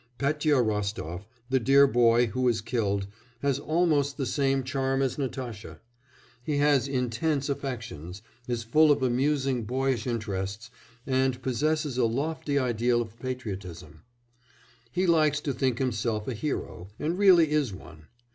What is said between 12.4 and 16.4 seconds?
ideal of patriotism; he likes to think himself a